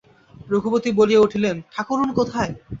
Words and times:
রঘুপতি 0.49 0.89
বলিয়া 0.99 1.21
উঠিলেন, 1.21 1.55
ঠাকুরুন 1.73 2.09
কোথায়? 2.13 2.51